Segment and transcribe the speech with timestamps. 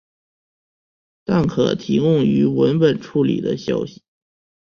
[1.23, 4.01] 但可提供用于文本处理的信息。